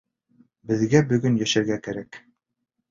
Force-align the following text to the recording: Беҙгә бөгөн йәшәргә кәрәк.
Беҙгә 0.71 1.03
бөгөн 1.13 1.39
йәшәргә 1.43 1.79
кәрәк. 1.89 2.23